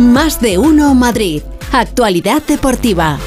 [0.00, 1.42] Más de uno Madrid.
[1.72, 3.18] Actualidad deportiva.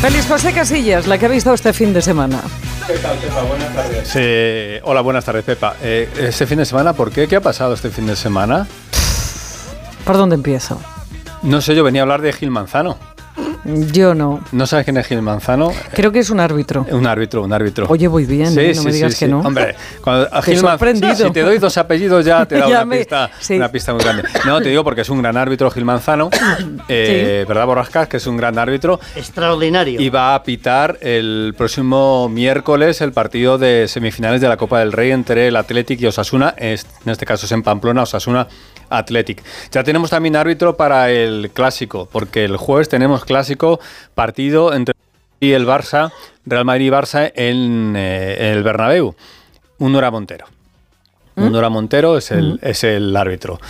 [0.00, 2.40] Feliz José Casillas, la que ha visto este fin de semana.
[2.86, 3.42] ¿Qué tal, Pepa?
[3.42, 4.08] Buenas tardes.
[4.08, 5.76] Sí, hola, buenas tardes, Pepa.
[5.82, 7.28] Eh, ¿Este fin de semana por qué?
[7.28, 8.66] ¿Qué ha pasado este fin de semana?
[10.04, 10.80] ¿Por dónde empiezo?
[11.42, 12.96] No sé, yo venía a hablar de Gil Manzano.
[13.92, 14.40] Yo no.
[14.52, 15.72] ¿No sabes quién es Gil Manzano?
[15.92, 16.86] Creo que es un árbitro.
[16.90, 17.86] Un árbitro, un árbitro.
[17.88, 18.72] Oye, voy bien, ¿eh?
[18.74, 19.40] no me digas que no.
[19.40, 23.30] Hombre, cuando a Gil Manzano, si te doy dos apellidos ya te da una, pista,
[23.50, 24.24] una pista muy grande.
[24.46, 26.30] No, te digo porque es un gran árbitro Gil Manzano,
[26.88, 28.08] eh, ¿verdad, Borrascas?
[28.08, 29.00] Que es un gran árbitro.
[29.14, 30.00] Extraordinario.
[30.00, 34.92] Y va a pitar el próximo miércoles el partido de semifinales de la Copa del
[34.92, 36.54] Rey entre el Athletic y Osasuna.
[36.56, 38.48] En este caso es en Pamplona, Osasuna
[38.90, 39.42] Athletic.
[39.70, 43.80] Ya tenemos también árbitro para el clásico, porque el jueves tenemos clásico
[44.14, 44.94] partido entre
[45.40, 46.12] el Barça,
[46.46, 49.14] Real Madrid y Barça en, eh, el Bernabéu.
[49.78, 50.46] Unora Montero.
[51.36, 51.44] ¿Mm?
[51.44, 52.58] Unora Montero es el, ¿Mm?
[52.62, 53.60] es el árbitro.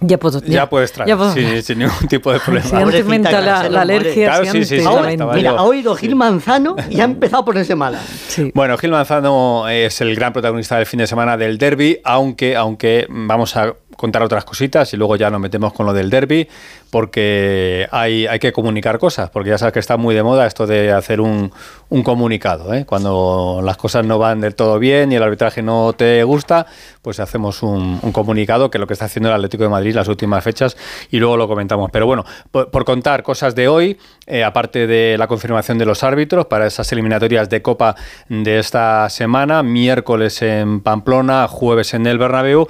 [0.00, 1.16] Ya, puedo, ya, puedes traer,
[1.62, 2.66] sin, ningún tipo de problema.
[2.66, 4.26] Si la, la, alergia.
[4.26, 4.78] Claro, sí, sí,
[5.34, 7.98] mira, ha oído Gil Manzano y ha empezado a ponerse mala.
[8.52, 13.06] Bueno, Gil Manzano es el gran protagonista del fin de semana del derby, aunque, aunque
[13.08, 16.48] vamos a contar otras cositas y luego ya nos metemos con lo del derby,
[16.90, 20.66] porque hay, hay que comunicar cosas, porque ya sabes que está muy de moda esto
[20.66, 21.52] de hacer un,
[21.88, 22.74] un comunicado.
[22.74, 22.84] ¿eh?
[22.84, 26.66] Cuando las cosas no van del todo bien y el arbitraje no te gusta,
[27.02, 30.08] pues hacemos un, comunicado, que es lo que está haciendo el Atlético de Madrid las
[30.08, 30.76] últimas fechas,
[31.10, 31.90] y luego lo comentamos.
[31.92, 36.46] Pero bueno, por, contar cosas de hoy, eh, aparte de la confirmación de los árbitros
[36.46, 37.94] para esas eliminatorias de Copa
[38.28, 42.68] de esta semana, miércoles en Pamplona, jueves en el Bernabéu,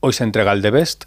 [0.00, 1.04] Hoy se entrega el The Best,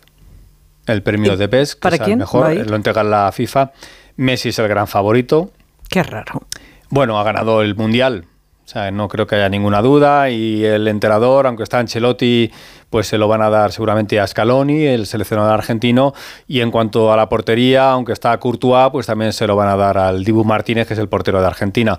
[0.86, 2.20] el premio de Best, que ¿Para es quién?
[2.20, 3.72] mejor, lo entrega la FIFA.
[4.17, 5.52] Messi es el gran favorito.
[5.89, 6.42] Qué raro.
[6.89, 8.25] Bueno, ha ganado el Mundial,
[8.66, 10.30] o sea, no creo que haya ninguna duda.
[10.30, 12.52] Y el enterador, aunque está Ancelotti,
[12.89, 16.14] pues se lo van a dar seguramente a Scaloni, el seleccionador argentino.
[16.48, 19.77] Y en cuanto a la portería, aunque está Courtois, pues también se lo van a
[19.77, 21.98] dar al Dibu Martínez, que es el portero de Argentina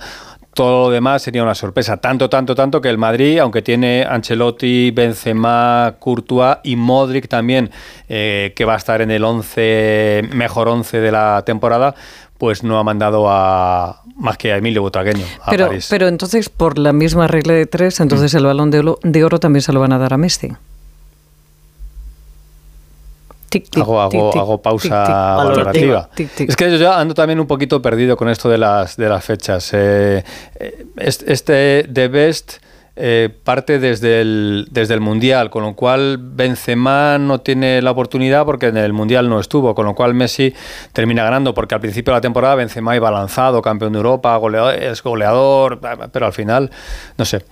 [0.55, 1.97] todo lo demás sería una sorpresa.
[1.97, 7.71] Tanto, tanto, tanto que el Madrid, aunque tiene Ancelotti, Benzema, Courtois y Modric también,
[8.09, 11.95] eh, que va a estar en el 11, mejor 11 de la temporada,
[12.39, 15.87] pues no ha mandado a más que a Emilio Butragueño a pero, París.
[15.89, 18.37] Pero entonces, por la misma regla de tres, entonces mm.
[18.37, 20.53] el balón de oro también se lo van a dar a Messi
[23.77, 26.09] hago, pausa valorativa.
[26.17, 29.25] Es que yo ya ando también un poquito perdido con esto de las, de las
[29.25, 29.71] fechas.
[29.73, 30.25] Eh,
[30.59, 32.59] eh, este The Best
[32.95, 38.45] eh, parte desde el, desde el Mundial, con lo cual Benzema no tiene la oportunidad
[38.45, 40.53] porque en el Mundial no estuvo, con lo cual Messi
[40.93, 44.75] termina ganando, porque al principio de la temporada Benzema iba lanzado, campeón de Europa, goleador,
[44.75, 45.81] es goleador,
[46.13, 46.71] pero al final,
[47.17, 47.43] no sé.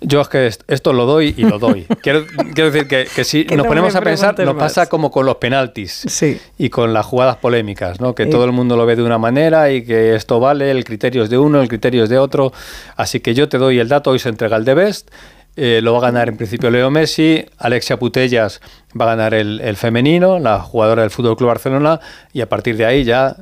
[0.00, 1.86] Yo es que esto lo doy y lo doy.
[2.02, 6.22] Quiero, decir que, si nos ponemos a pensar, nos pasa como con los penaltis
[6.56, 8.14] y con las jugadas polémicas, ¿no?
[8.14, 11.22] que todo el mundo lo ve de una manera y que esto vale, el criterio
[11.24, 12.52] es de uno, el criterio es de otro.
[12.96, 15.10] Así que yo te doy el dato, hoy se entrega el de Best,
[15.56, 18.60] eh, lo va a ganar en principio Leo Messi, Alexia Putellas
[18.98, 21.98] va a ganar el, el femenino, la jugadora del Fútbol Club Barcelona,
[22.32, 23.34] y a partir de ahí ya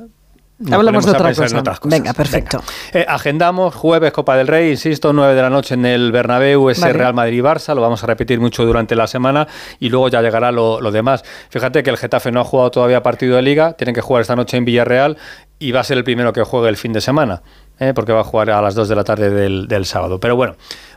[0.71, 1.79] Hablamos de otra cosa.
[1.85, 2.63] Venga, perfecto.
[2.93, 6.93] Eh, agendamos jueves Copa del Rey, insisto, 9 de la noche en el Bernabéu, ese
[6.95, 9.47] Real Madrid-Barça, lo vamos a repetir mucho durante la semana
[9.81, 11.25] y luego ya llegará lo, lo, demás.
[11.51, 14.35] Fíjate que el Getafe no ha jugado todavía partido de liga, tienen que jugar esta
[14.35, 15.19] noche en Villarreal
[15.59, 17.43] y va a ser el primero que juegue el fin de semana.
[17.79, 17.93] ¿eh?
[17.95, 20.21] porque va a jugar a las 2 de la tarde del, sábado.
[20.21, 20.57] Pero bueno,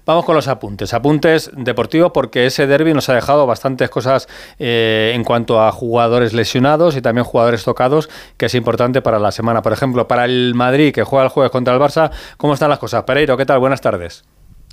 [0.10, 0.96] vamos con los apuntes.
[0.96, 4.28] Apuntes deportivos porque ese derby nos ha dejado bastantes cosas
[4.58, 9.32] eh, en cuanto a jugadores lesionados y también jugadores tocados, que es importante para la
[9.32, 9.62] semana.
[9.62, 12.80] Por ejemplo, para el Madrid, que juega el jueves contra el Barça, ¿cómo están las
[12.80, 13.04] cosas?
[13.04, 13.60] Pereiro, ¿qué tal?
[13.60, 14.24] Buenas tardes.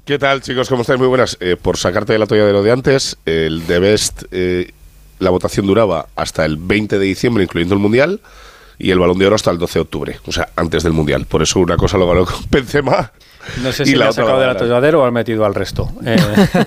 [0.06, 0.70] ¿Qué tal, chicos?
[0.70, 0.98] ¿Cómo estáis?
[0.98, 1.36] Muy buenas.
[1.40, 4.22] Eh, por sacarte de la toalla de lo de antes, el de Best,
[5.18, 8.20] la votación duraba hasta el 20 de diciembre, incluyendo el Mundial
[8.78, 11.26] y el Balón de Oro hasta el 12 de octubre, o sea, antes del Mundial.
[11.26, 13.12] Por eso una cosa lo ganó con Benzema.
[13.62, 15.90] No sé si la ha sacado del atolladero o ha metido al resto.
[16.06, 16.16] Eh.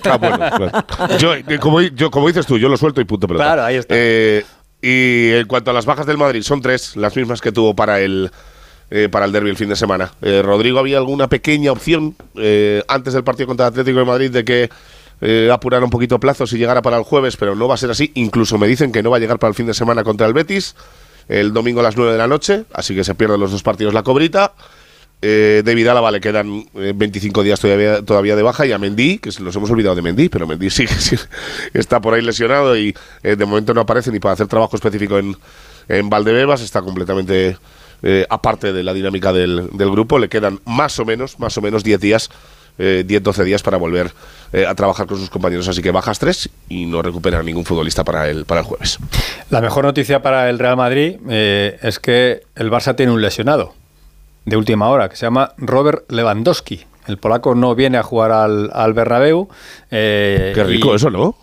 [0.06, 3.46] ah, bueno, Yo, como, yo, como dices tú, yo lo suelto y punto pelota.
[3.46, 3.96] Claro, ahí está.
[3.98, 4.44] Eh,
[4.82, 8.02] y en cuanto a las bajas del Madrid, son tres, las mismas que tuvo para
[8.02, 8.32] el,
[8.92, 10.12] eh, para el derby el fin de semana.
[10.22, 12.16] Rodrigo, había alguna pequeña opción
[12.88, 14.70] antes del partido contra el Atlético de Madrid de que
[15.52, 18.12] apurara un poquito plazos y llegara para el jueves, pero no va a ser así.
[18.16, 20.34] Incluso me dicen que no va a llegar para el fin de semana contra el
[20.34, 20.76] Betis
[21.30, 23.94] el domingo a las 9 de la noche, así que se pierden los dos partidos
[23.94, 24.54] la cobrita.
[25.22, 29.20] Eh, David Álava le quedan 25 eh, días todavía, todavía de baja y a Mendy,
[29.20, 31.18] que nos hemos olvidado de Mendy, pero Mendy sí, sí
[31.74, 35.18] está por ahí lesionado y eh, de momento no aparece ni para hacer trabajo específico
[35.18, 35.36] en,
[35.90, 37.58] en Valdebebas, está completamente
[38.02, 41.62] eh, aparte de la dinámica del, del, grupo, le quedan más o menos, más o
[41.62, 42.30] menos 10 días,
[42.78, 44.10] 10-12 días para volver
[44.66, 45.68] a trabajar con sus compañeros.
[45.68, 49.00] Así que bajas tres y no recupera ningún futbolista para el, para el jueves.
[49.50, 53.74] La mejor noticia para el Real Madrid es que el Barça tiene un lesionado
[54.50, 56.86] de última hora que se llama Robert Lewandowski.
[57.08, 59.48] El polaco no viene a jugar al, al Bernabéu.
[59.90, 61.36] Qué rico eso, ¿no?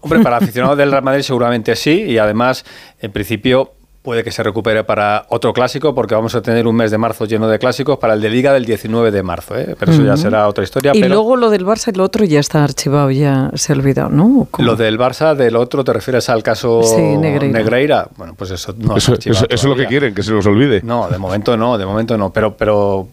[0.00, 2.64] Hombre, para aficionados del Real Madrid seguramente sí, y además,
[3.00, 6.90] en principio, puede que se recupere para otro clásico, porque vamos a tener un mes
[6.90, 9.76] de marzo lleno de clásicos para el de Liga del 19 de marzo, ¿eh?
[9.78, 10.92] pero eso ya será otra historia.
[10.94, 14.08] Y luego lo del Barça y lo otro ya está archivado, ya se ha olvidado,
[14.08, 14.48] ¿no?
[14.58, 18.08] Lo del Barça, del otro, ¿te refieres al caso Negreira?
[18.16, 20.80] Bueno, pues eso no eso, eso, es lo que quieren, que se nos olvide.
[20.82, 23.08] No, de momento no, de momento no, pero, pero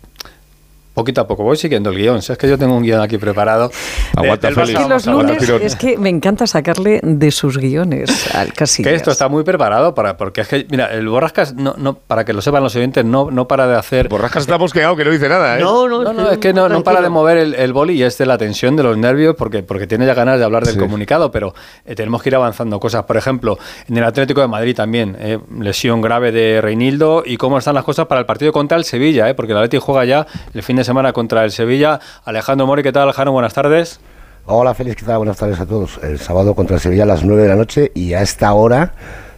[0.98, 2.24] poquito a poco voy siguiendo el guion.
[2.24, 3.70] Si es que yo tengo un guion aquí preparado.
[4.16, 4.80] Aguanta, Félix.
[4.80, 8.84] Es los lunes es que me encanta sacarle de sus guiones al casi.
[8.88, 12.26] Que esto está muy preparado para, porque es que, mira, el Borrascas, no, no, para
[12.26, 14.08] que lo sepan los oyentes, no, no para de hacer.
[14.08, 15.62] Borrascas está mosqueado, que no dice nada, ¿eh?
[15.62, 18.18] No, no, no, es que no, no para de mover el, el, boli y es
[18.18, 21.30] de la tensión, de los nervios, porque, porque tiene ya ganas de hablar del comunicado,
[21.32, 21.54] pero
[21.86, 23.04] eh, tenemos que ir avanzando cosas.
[23.04, 27.60] Por ejemplo, en el Atlético de Madrid también, eh, lesión grave de Reinildo y cómo
[27.60, 30.28] están las cosas para el partido contra el Sevilla, eh, porque el Atlético juega ya
[30.54, 32.00] el fin de semana contra el Sevilla.
[32.25, 33.34] Alejandro Mori, ¿qué tal, Alejandro?
[33.34, 34.00] Buenas tardes.
[34.45, 35.18] Hola, Félix, ¿qué tal?
[35.18, 36.00] Buenas tardes a todos.
[36.01, 38.94] El sábado contra el Sevilla a las 9 de la noche y a esta hora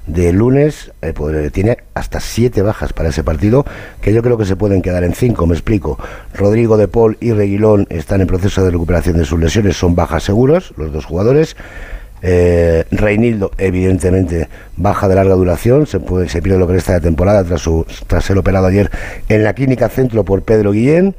[0.06, 3.66] de lunes eh, pues, tiene hasta siete bajas para ese partido,
[4.02, 6.00] que yo creo que se pueden quedar en cinco, me explico.
[6.34, 10.24] Rodrigo de Paul y Reguilón están en proceso de recuperación de sus lesiones, son bajas
[10.24, 11.56] seguros, los dos jugadores.
[12.22, 17.02] Eh, Reinildo, evidentemente, baja de larga duración, se, puede, se pierde lo que resta de
[17.02, 18.92] temporada tras, su, tras ser operado ayer
[19.30, 21.16] en la clínica centro por Pedro Guillén.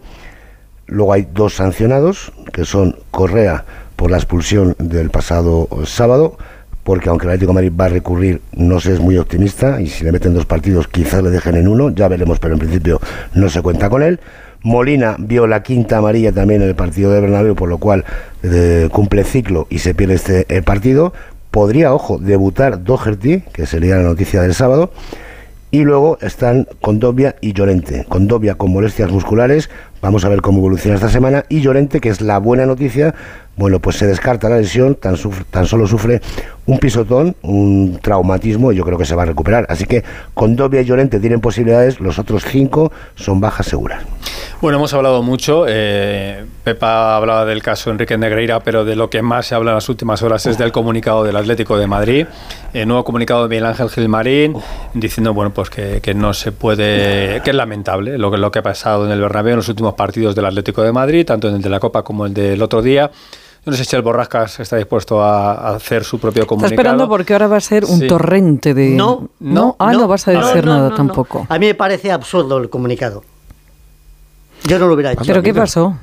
[0.87, 3.65] Luego hay dos sancionados, que son Correa
[3.97, 6.37] por la expulsión del pasado sábado,
[6.83, 9.87] porque aunque el Atlético de Madrid va a recurrir, no se es muy optimista, y
[9.87, 13.01] si le meten dos partidos quizás le dejen en uno, ya veremos, pero en principio
[13.35, 14.19] no se cuenta con él.
[14.63, 18.05] Molina vio la quinta amarilla también en el partido de Bernabéu, por lo cual
[18.43, 21.13] eh, cumple ciclo y se pierde este eh, partido.
[21.51, 24.93] Podría, ojo, debutar Doherty, que sería la noticia del sábado.
[25.73, 28.05] Y luego están Condovia y Llorente.
[28.09, 31.45] Condovia con molestias musculares, vamos a ver cómo evoluciona esta semana.
[31.49, 33.15] Y Llorente, que es la buena noticia,
[33.57, 35.17] bueno, pues se descarta la lesión, tan,
[35.51, 36.23] tan solo sufre
[36.67, 39.67] un pisotón, un traumatismo, y yo creo que se va a recuperar.
[39.69, 40.05] Así que
[40.35, 44.05] con Dobia y Llorente tienen posibilidades, los otros cinco son bajas seguras.
[44.61, 45.65] Bueno, hemos hablado mucho.
[45.67, 49.77] Eh, Pepa hablaba del caso Enrique Negreira, pero de lo que más se habla en
[49.77, 52.27] las últimas horas es del comunicado del Atlético de Madrid.
[52.73, 54.55] El nuevo comunicado de Miguel Ángel Gilmarín,
[54.95, 58.61] diciendo bueno, pues que, que, no se puede, que es lamentable lo que, lo que
[58.61, 61.57] ha pasado en el Bernabéu en los últimos partidos del Atlético de Madrid, tanto en
[61.57, 63.11] el de la Copa como el del otro día.
[63.65, 66.73] Yo no sé si el Borrascas está dispuesto a, hacer su propio comunicado.
[66.73, 68.91] Está esperando porque ahora va a ser un torrente de...
[68.91, 71.47] No, no, Ah, no, vas a decir nada tampoco.
[71.49, 73.23] A mí me parece absurdo el comunicado.
[74.65, 75.23] Yo no lo hubiera hecho.
[75.27, 75.95] ¿Pero qué pasó?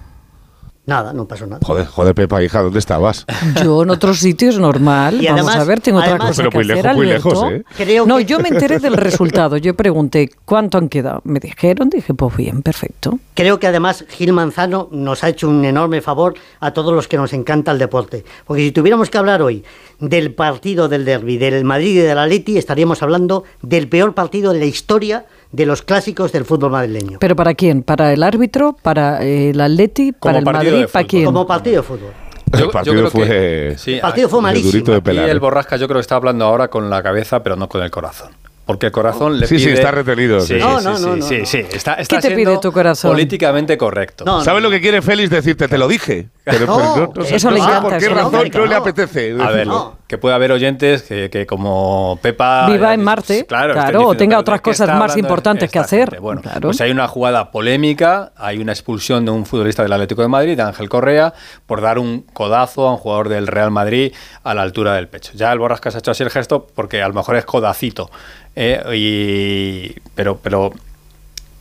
[0.87, 1.59] Nada, no pasó nada.
[1.65, 3.25] Joder, joder, Pepa, hija, ¿dónde estabas?
[3.61, 5.21] Yo en otros sitios normal.
[5.21, 8.03] Y Vamos a ver, tengo otra cosa pero que muy hacer, lejos, muy lejos, ¿eh?
[8.07, 9.57] no, yo me enteré del resultado.
[9.57, 11.19] Yo pregunté, ¿cuánto han quedado?
[11.25, 13.19] Me dijeron, dije, pues bien, perfecto.
[13.33, 17.17] Creo que además Gil Manzano nos ha hecho un enorme favor a todos los que
[17.17, 18.23] nos encanta el deporte.
[18.45, 19.65] Porque si tuviéramos que hablar hoy
[19.99, 24.59] del partido del derby, del Madrid y del Atleti, estaríamos hablando del peor partido de
[24.59, 27.19] la historia de los clásicos del fútbol madrileño.
[27.19, 27.83] ¿Pero para quién?
[27.83, 28.75] ¿Para el árbitro?
[28.81, 30.11] ¿Para el Atleti?
[30.11, 30.85] ¿Para el Madrid?
[30.91, 31.25] ¿Para quién?
[31.25, 32.11] Como partido de fútbol.
[32.53, 34.99] el partido fue, el partido fue malísimo.
[34.99, 37.67] De y el Borrasca yo creo que está hablando ahora con la cabeza, pero no
[37.67, 38.29] con el corazón.
[38.67, 39.65] Porque el corazón le sí, pide...
[39.65, 40.41] Sí, está retenido.
[40.41, 43.11] Sí, no, sí, no, no, sí, sí, Está, está ¿Qué te pide tu corazón?
[43.11, 44.43] políticamente correcto.
[44.43, 45.69] ¿Sabes lo que quiere Félix decirte?
[45.69, 46.27] Te lo dije.
[46.43, 47.81] Pero, no, no, eso le encanta.
[47.81, 49.37] ¿Por qué razón no, le apetece?
[49.39, 49.69] A ver,
[50.07, 52.67] que puede haber oyentes que, que como Pepa...
[52.67, 56.19] Viva en Marte, claro, claro o tenga otras cosas más importantes que hacer.
[56.21, 56.61] Bueno, claro.
[56.61, 60.55] pues hay una jugada polémica, hay una expulsión de un futbolista del Atlético de Madrid,
[60.55, 61.33] de Ángel Correa,
[61.65, 65.33] por dar un codazo a un jugador del Real Madrid a la altura del pecho.
[65.35, 68.09] Ya el Borrascas ha hecho así el gesto porque a lo mejor es codacito.
[68.55, 70.71] Eh, y, pero, pero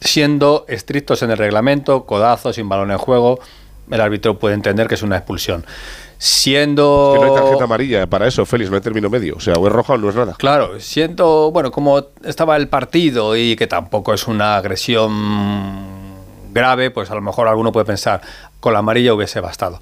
[0.00, 3.40] siendo estrictos en el reglamento, codazo, sin balón en juego,
[3.90, 5.64] el árbitro puede entender que es una expulsión.
[6.18, 7.12] Siendo.
[7.14, 9.37] Es que no hay tarjeta amarilla para eso, Félix, no hay término medio.
[9.37, 10.35] O sea, o es roja o no es nada.
[10.38, 15.85] Claro, siendo, bueno, como estaba el partido y que tampoco es una agresión
[16.52, 18.23] grave, pues a lo mejor alguno puede pensar,
[18.61, 19.80] con la amarilla hubiese bastado.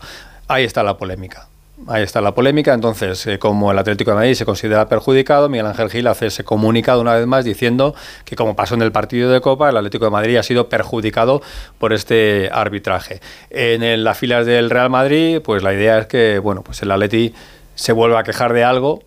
[0.49, 1.49] Ahí está la polémica.
[1.87, 2.73] Ahí está la polémica.
[2.73, 6.45] Entonces, eh, como el Atlético de Madrid se considera perjudicado, Miguel Ángel Gil hace ese
[6.45, 10.07] comunicado una vez más diciendo que, como pasó en el partido de Copa, el Atlético
[10.07, 11.43] de Madrid ha sido perjudicado
[11.79, 13.21] por este arbitraje.
[13.51, 17.35] En, las filas del Real Madrid, pues la idea es que, bueno, pues el Atleti
[17.75, 19.03] se vuelva a quejar de algo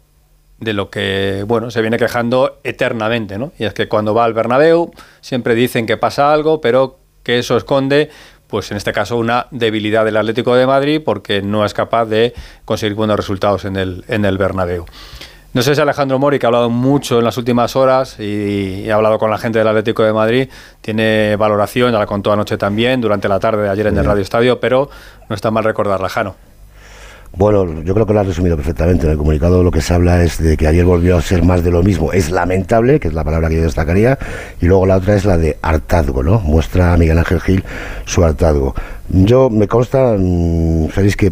[0.59, 3.51] de lo que bueno se viene quejando eternamente, ¿no?
[3.59, 4.91] Y es que cuando va al Bernabéu
[5.21, 8.09] siempre dicen que pasa algo, pero que eso esconde
[8.47, 12.33] pues en este caso una debilidad del Atlético de Madrid porque no es capaz de
[12.65, 14.85] conseguir buenos resultados en el, en el Bernabéu.
[15.53, 18.95] No sé si Alejandro Mori, que ha hablado mucho en las últimas horas y, ha
[18.95, 20.49] hablado con la gente del Atlético de Madrid,
[20.81, 24.21] tiene valoración, ya la contó anoche también, durante la tarde de ayer en el Radio
[24.21, 24.89] Estadio, pero
[25.27, 26.35] no está mal recordarla, Jano.
[27.35, 29.05] Bueno, yo creo que lo has resumido perfectamente.
[29.05, 31.63] En el comunicado lo que se habla es de que ayer volvió a ser más
[31.63, 32.11] de lo mismo.
[32.11, 34.17] Es lamentable, que es la palabra que yo destacaría.
[34.61, 36.39] Y luego la otra es la de hartazgo, ¿no?
[36.39, 37.63] Muestra a Miguel Ángel Gil
[38.05, 38.73] su hartazgo.
[39.09, 41.31] Yo me consta, mm, sabéis que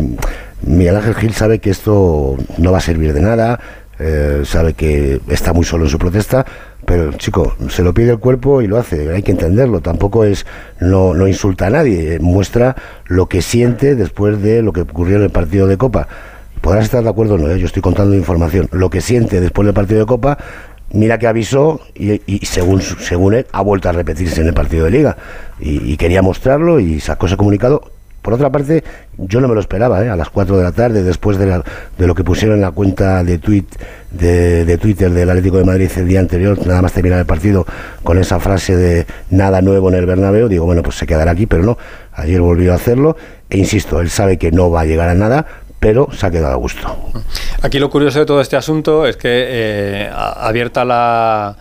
[0.62, 3.60] Miguel Ángel Gil sabe que esto no va a servir de nada,
[3.98, 6.46] eh, sabe que está muy solo en su protesta,
[6.86, 10.46] pero chico, se lo pide el cuerpo y lo hace, hay que entenderlo, tampoco es,
[10.80, 12.76] no, no insulta a nadie, muestra
[13.06, 16.08] lo que siente después de lo que ocurrió en el partido de Copa.
[16.62, 17.60] Podrás estar de acuerdo o no, ¿eh?
[17.60, 20.38] yo estoy contando información, lo que siente después del partido de Copa,
[20.92, 24.92] mira que avisó y, según, según él ha vuelto a repetirse en el partido de
[24.92, 25.18] liga
[25.60, 27.95] y, y quería mostrarlo y sacó ese comunicado
[28.26, 28.84] por otra parte,
[29.20, 30.10] yo no me lo esperaba, ¿eh?
[30.10, 31.62] a las 4 de la tarde, después de,
[32.00, 36.58] lo que pusieron en la cuenta de, Twitter del Atlético de Madrid el día anterior,
[36.66, 37.68] nada más terminar el partido,
[38.02, 41.46] con esa frase de nada nuevo en el Bernabéu, digo, bueno, pues se quedará aquí,
[41.46, 41.78] pero no,
[42.14, 43.16] ayer volvió a hacerlo,
[43.48, 45.46] e insisto, él sabe que no va a llegar a nada,
[45.80, 47.12] pero se ha quedado a gusto.
[47.62, 51.56] Aquí lo curioso de todo este asunto es que eh, abierta la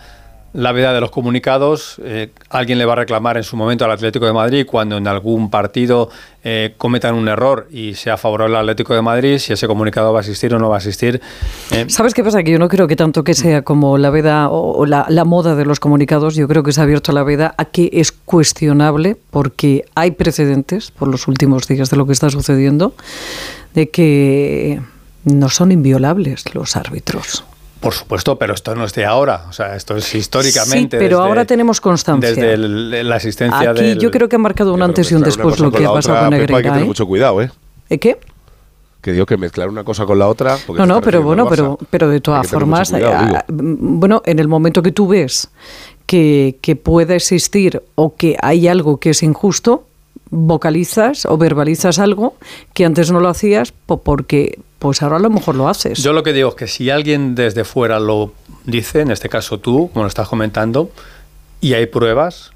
[0.55, 1.97] la veda de los comunicados.
[2.03, 5.07] Eh, alguien le va a reclamar en su momento al Atlético de Madrid cuando en
[5.07, 6.09] algún partido
[6.43, 10.19] eh, cometan un error y sea favorable al Atlético de Madrid, si ese comunicado va
[10.19, 11.21] a existir o no va a existir.
[11.71, 11.85] Eh.
[11.89, 12.41] ¿Sabes qué pasa?
[12.43, 15.55] Que yo no creo que tanto que sea como la veda o, la, la, moda
[15.55, 19.17] de los comunicados, yo creo que se ha abierto la veda a que es cuestionable
[19.31, 22.93] porque hay precedentes por los últimos días de lo que está sucediendo
[23.73, 24.79] de que
[25.25, 27.43] no son inviolables los árbitros.
[27.85, 30.97] Por supuesto, pero esto no es de ahora, o sea, esto es históricamente.
[30.97, 32.31] Sí, pero ahora tenemos constancia.
[32.31, 32.57] Desde
[33.03, 35.85] la existencia Aquí yo creo que ha marcado un antes y un después lo que
[35.85, 36.57] ha pasado con Negreira.
[36.57, 36.87] Hay que tener ¿eh?
[36.87, 37.51] mucho cuidado, ¿eh?
[37.91, 38.17] ¿Eh qué?
[39.01, 40.57] que digo que mezclar una cosa con la otra.
[40.67, 43.03] No, no, pero bueno, pero, pero de todas formas, eh,
[43.49, 45.51] bueno, en el momento que tú ves
[46.07, 49.85] que, que puede existir o que hay algo que es injusto,
[50.31, 52.33] vocalizas o verbalizas algo
[52.73, 55.97] que antes no lo hacías porque pues ahora a lo mejor lo haces.
[56.03, 58.33] Yo lo que digo es que si alguien desde fuera lo
[58.65, 60.91] dice, en este caso tú, como lo estás comentando,
[61.59, 62.51] y hay pruebas,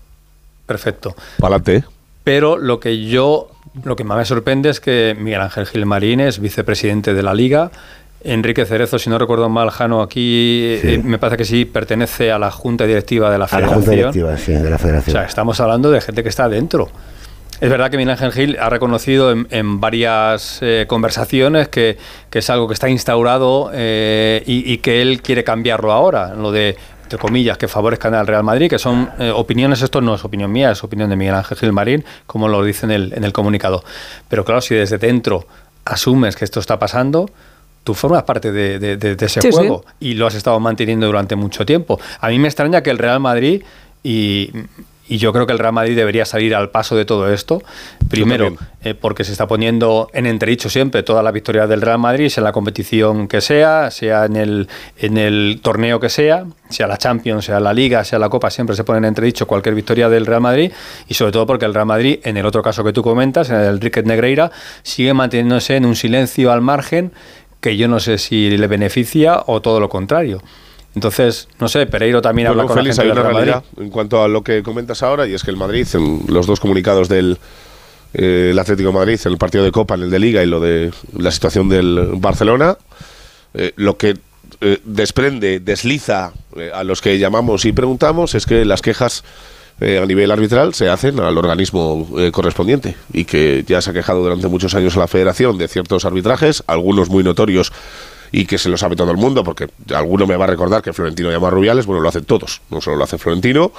[0.67, 1.15] perfecto.
[1.39, 1.85] Pa'lante.
[2.23, 3.49] Pero lo que yo,
[3.83, 7.71] lo que más me sorprende es que Miguel Ángel Gil es vicepresidente de la Liga,
[8.23, 12.37] Enrique Cerezo, si no recuerdo mal, Jano, aquí eh, me parece que sí pertenece a
[12.37, 13.73] la junta directiva de la Federación.
[13.73, 15.15] A la junta directiva, sí, de la Federación.
[15.15, 16.89] O sea, estamos hablando de gente que está dentro.
[17.61, 21.97] Es verdad que Miguel Ángel Gil ha reconocido en, varias eh, conversaciones que,
[22.31, 27.17] es algo que está instaurado eh, y, que él quiere cambiarlo ahora, lo de entre
[27.17, 30.71] comillas, que favorezcan al Real Madrid, que son eh, opiniones, esto no es opinión mía,
[30.71, 33.83] es opinión de Miguel Ángel Gil Marín, como lo dice en el, en el comunicado.
[34.27, 35.47] Pero claro, si desde dentro
[35.85, 37.27] asumes que esto está pasando,
[37.83, 41.99] tú formas parte de, ese juego y lo has estado manteniendo durante mucho tiempo.
[42.19, 43.63] A mí me extraña que el Real Madrid
[44.03, 44.51] y
[45.09, 47.61] y yo creo que el Real Madrid debería salir al paso de todo esto.
[48.09, 52.29] Primero, eh, porque se está poniendo en entredicho siempre toda la victoria del Real Madrid,
[52.29, 56.87] sea en la competición que sea, sea en el, en el torneo que sea, sea
[56.87, 60.09] la Champions, sea la Liga, sea la Copa, siempre se pone en entredicho cualquier victoria
[60.09, 60.71] del Real Madrid.
[61.07, 63.57] Y sobre todo porque el Real Madrid, en el otro caso que tú comentas, en
[63.57, 64.51] el Riquet Negreira,
[64.83, 67.11] sigue manteniéndose en un silencio al margen
[67.61, 70.41] que yo no sé si le beneficia o todo lo contrario.
[70.95, 74.43] Entonces, no sé, Pereiro también habla con Félix, hay una realidad en cuanto a lo
[74.43, 77.37] que comentas ahora, y es que el Madrid, en los dos comunicados del
[78.13, 80.59] eh, Atlético de Madrid, en el partido de Copa, en el de Liga y lo
[80.59, 82.75] de la situación del Barcelona,
[83.53, 84.17] eh, lo que
[84.61, 86.33] eh, desprende, desliza
[86.73, 89.23] a los que llamamos y preguntamos es que las quejas
[89.81, 94.49] a nivel arbitral se hacen al organismo correspondiente y que ya se ha quejado durante
[94.49, 97.71] muchos años a la federación de ciertos arbitrajes, algunos muy notorios
[98.31, 100.93] y que se lo sabe todo el mundo, porque alguno me va a recordar que
[100.93, 103.71] Florentino llama a Rubiales, bueno, lo hacen todos, no solo lo hace Florentino,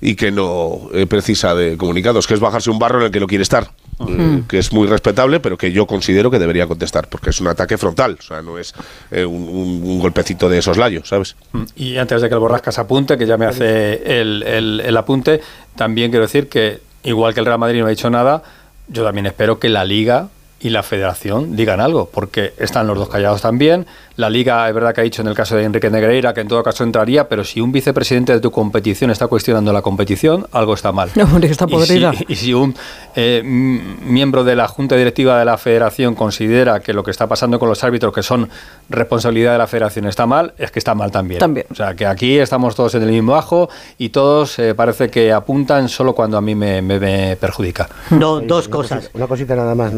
[0.00, 3.20] y que no eh, precisa de comunicados, que es bajarse un barro en el que
[3.20, 3.70] no quiere estar,
[4.08, 7.48] eh, que es muy respetable, pero que yo considero que debería contestar, porque es un
[7.48, 8.74] ataque frontal, o sea, no es
[9.10, 11.34] eh, un, golpecito de soslayo, ¿sabes?
[11.74, 15.40] Y antes de que el Borrascas apunte, que ya me hace el, el, el apunte,
[15.74, 18.42] también quiero decir que, igual que el Real Madrid no ha dicho nada,
[18.86, 20.28] yo también espero que la Liga
[20.60, 23.86] y la federación digan algo, porque están los dos callados también.
[24.18, 26.48] La liga, es verdad que ha dicho en el caso de Enrique Negreira que en
[26.48, 30.74] todo caso entraría, pero si un vicepresidente de tu competición está cuestionando la competición, algo
[30.74, 31.08] está mal.
[31.18, 32.12] No, está podrida.
[32.26, 32.74] Y si, un
[33.14, 37.60] eh, miembro de la junta directiva de la federación considera que lo que está pasando
[37.60, 38.48] con los árbitros, que son
[38.88, 41.38] responsabilidad de la federación, está mal, es que está mal también.
[41.38, 41.66] También.
[41.70, 45.32] O sea, que aquí estamos todos en el mismo ajo y todos eh, parece que
[45.32, 47.88] apuntan solo cuando a mí me, perjudica.
[48.10, 49.10] No, dos cosas.
[49.14, 49.92] una cosita nada más,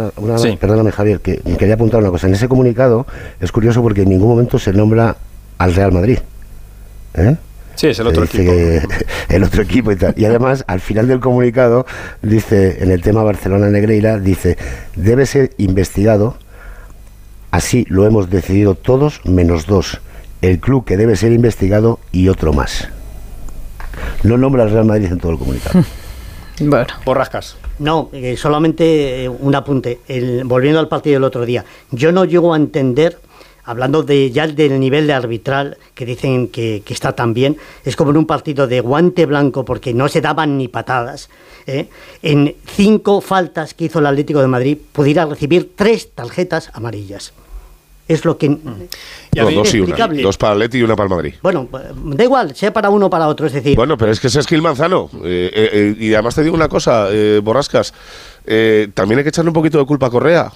[0.59, 2.27] perdóname Javier, que quería apuntar una cosa.
[2.27, 3.07] En ese comunicado
[3.41, 5.17] es curioso porque en ningún momento se nombra
[5.59, 6.19] al Real Madrid.
[7.15, 7.37] ¿eh?
[7.75, 8.53] Sí, es el otro equipo.
[9.29, 10.15] el otro equipo y tal.
[10.17, 11.87] Y además, al final del comunicado,
[12.21, 14.59] dice, en el tema Barcelona-Negreira, dice,
[14.97, 16.37] debe ser investigado,
[17.51, 20.01] así lo hemos decidido todos, menos dos.
[20.43, 22.89] El club que debe ser investigado y otro más.
[24.23, 25.83] No nombra al Real Madrid en todo el comunicado.
[26.61, 26.89] bueno.
[27.05, 27.57] Borrascas.
[27.79, 30.01] No, eh, solamente eh, un apunte.
[30.45, 33.19] volviendo al partido del otro día, yo no llego a entender,
[33.65, 38.11] hablando de ya del nivel de arbitral que dicen que, está tan bien, es como
[38.11, 41.31] en un partido de guante blanco porque no se daban ni patadas.
[41.67, 41.89] ¿eh?
[42.23, 47.33] En cinco faltas que hizo el Atlético de Madrid pudiera recibir tres tarjetas amarillas
[48.11, 48.49] es lo que...
[48.49, 48.89] Mm.
[49.55, 50.09] dos y una.
[50.09, 51.35] Dos para Leti y una para el Madrid.
[51.43, 53.77] Bueno, da igual, sea para uno o para otro, es decir...
[53.77, 55.09] Bueno, pero es que ese es Gil Manzano.
[55.25, 57.09] Eh, eh, eh, y además te digo una cosa,
[57.43, 57.95] Borrascas,
[58.95, 60.53] también hay que echarle un poquito de culpa a Correa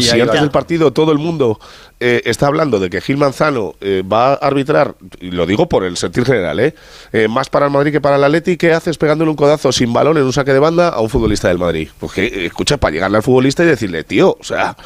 [0.00, 1.58] si antes del partido todo el mundo
[2.02, 5.84] eh, está hablando de que Gil Manzano eh, va a arbitrar, y lo digo por
[5.84, 9.30] el sentir general, eh, más para el Madrid que para el Atleti, ¿qué haces pegándole
[9.30, 11.90] un codazo sin balón en un saque de banda a un futbolista del Madrid?
[11.98, 14.76] Porque, escucha, para llegarle al futbolista y decirle, tío, o sea,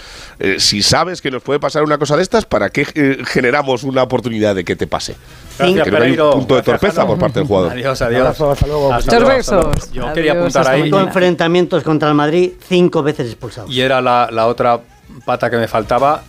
[0.59, 2.85] si sabes que nos puede pasar una cosa de estas, ¿para qué
[3.27, 5.15] generamos una oportunidad de que te pase?
[5.57, 7.73] Creo que hay un punto de torpeza por parte del jugador.
[7.75, 8.41] Adiós, adiós.
[8.41, 8.67] Hasta
[9.19, 9.73] luego.
[9.93, 10.85] Yo quería apuntar ahí.
[10.85, 13.71] Cinco enfrentamientos contra el Madrid, cinco veces expulsados.
[13.71, 14.81] Y era la, la otra
[15.25, 16.23] pata que me faltaba,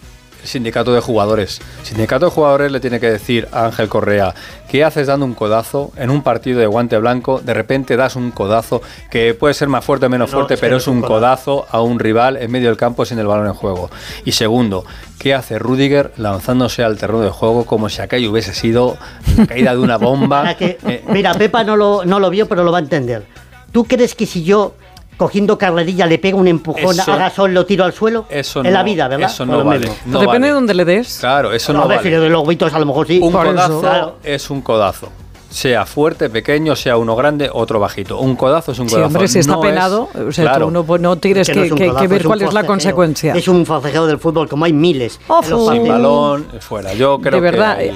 [0.45, 1.59] el sindicato de jugadores.
[1.79, 4.35] El sindicato de jugadores le tiene que decir a Ángel Correa,
[4.69, 7.41] ¿qué haces dando un codazo en un partido de guante blanco?
[7.43, 10.87] De repente das un codazo que puede ser más fuerte o menos fuerte, pero es
[10.87, 13.89] un codazo a un rival en medio del campo sin el balón en juego.
[14.23, 14.85] Y segundo,
[15.17, 18.97] ¿qué hace Rudiger lanzándose al terreno de juego como si aquello hubiese sido
[19.37, 20.55] la caída de una bomba?
[20.87, 23.25] Eh, mira, Pepa no lo, no lo vio, pero lo va a entender.
[23.71, 24.75] ¿Tú crees que si yo
[25.17, 28.25] cogiendo carrerilla le pega un empujón a Gasol, lo tiro al suelo.
[28.29, 29.29] Eso en la vida, ¿verdad?
[29.29, 29.89] Eso no vale.
[30.05, 31.17] Depende de donde le des.
[31.19, 32.09] Claro, eso no, no vale.
[32.09, 33.19] de los huitos a lo mejor sí.
[33.21, 35.09] Un codazo es un codazo.
[35.49, 38.19] Sea fuerte, pequeño, sea uno grande, otro bajito.
[38.19, 38.99] Un codazo es un codazo.
[38.99, 40.65] Sí, hombre, si está penado, o sea, claro.
[40.65, 43.33] tú no, tienes que, ver cuál es la consecuencia.
[43.33, 45.17] Es un forcejeo del fútbol, como hay miles.
[45.43, 46.93] Sin balón, fuera.
[46.93, 47.95] Yo creo de verdad, eh,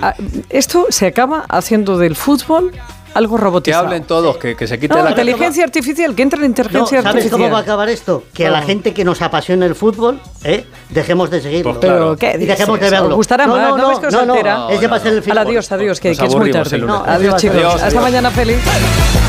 [0.50, 2.72] esto se acaba haciendo del fútbol
[3.14, 3.84] algo robotizado.
[3.84, 7.06] Que hablen todos, que, que se quite la inteligencia artificial, que entre la inteligencia ¿sabes
[7.06, 7.32] artificial.
[7.32, 8.24] ¿Sabes cómo va a acabar esto?
[8.34, 10.66] Que a la gente que nos apasiona el fútbol, ¿eh?
[10.90, 11.74] dejemos de seguirlo.
[11.74, 12.18] Pues claro.
[12.18, 13.10] ¿qué y dejemos de verlo.
[13.10, 13.78] ¿Os gustará no, más?
[13.78, 14.68] ¿No, ves que os altera?
[14.70, 16.86] Es que va a ser el Adiós, adiós, que, que es muy tarde.
[17.06, 17.82] Adiós, chicos.
[17.82, 18.60] Hasta mañana, feliz.